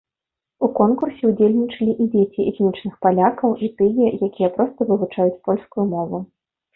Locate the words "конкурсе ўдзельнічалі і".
0.77-2.07